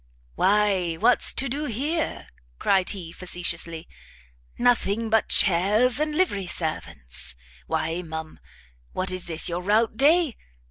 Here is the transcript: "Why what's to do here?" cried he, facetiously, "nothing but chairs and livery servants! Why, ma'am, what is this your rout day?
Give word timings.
"Why 0.33 0.95
what's 0.95 1.31
to 1.35 1.47
do 1.47 1.65
here?" 1.65 2.25
cried 2.57 2.89
he, 2.89 3.11
facetiously, 3.11 3.87
"nothing 4.57 5.11
but 5.11 5.29
chairs 5.29 5.99
and 5.99 6.15
livery 6.15 6.47
servants! 6.47 7.35
Why, 7.67 8.01
ma'am, 8.01 8.39
what 8.93 9.11
is 9.11 9.27
this 9.27 9.47
your 9.47 9.61
rout 9.61 9.97
day? 9.97 10.37